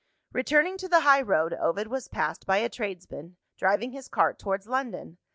Returning 0.33 0.77
to 0.79 0.87
the 0.89 1.01
high 1.01 1.21
road, 1.21 1.53
Ovid 1.53 1.85
was 1.85 2.07
passed 2.07 2.47
by 2.47 2.57
a 2.57 2.69
tradesman, 2.69 3.37
driving 3.59 3.91
his 3.91 4.07
cart 4.07 4.39
towards 4.39 4.65
London. 4.65 5.19